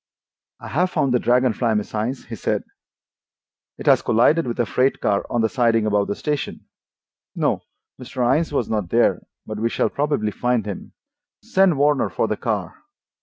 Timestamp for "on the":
5.29-5.47